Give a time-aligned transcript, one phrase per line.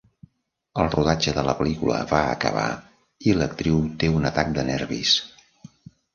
[0.83, 2.65] El rodatge de la pel·lícula va acabar
[3.33, 5.15] i l'actriu té un atac de nervis.